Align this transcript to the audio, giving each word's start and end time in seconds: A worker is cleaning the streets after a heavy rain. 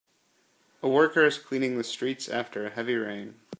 A 0.81 0.89
worker 0.89 1.23
is 1.27 1.37
cleaning 1.37 1.77
the 1.77 1.83
streets 1.83 2.27
after 2.27 2.65
a 2.65 2.71
heavy 2.71 2.95
rain. 2.95 3.39